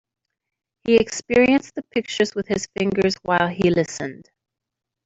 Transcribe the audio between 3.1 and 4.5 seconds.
while he listened.